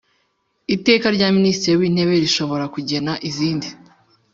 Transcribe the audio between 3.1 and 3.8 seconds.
izindi